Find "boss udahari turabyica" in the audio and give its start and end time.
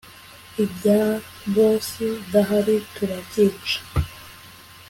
1.53-3.79